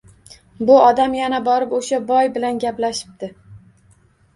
Bu 0.69 0.77
odam 0.85 1.13
yana 1.19 1.41
borib, 1.49 1.77
o`sha 1.83 2.03
boy 2.11 2.35
bilan 2.41 2.67
gaplashibdi 2.67 3.35